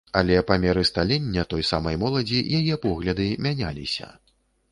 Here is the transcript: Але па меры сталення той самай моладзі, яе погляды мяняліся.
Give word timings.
Але 0.19 0.37
па 0.51 0.55
меры 0.61 0.83
сталення 0.89 1.43
той 1.51 1.65
самай 1.71 1.99
моладзі, 2.03 2.41
яе 2.61 2.79
погляды 2.87 3.27
мяняліся. 3.47 4.11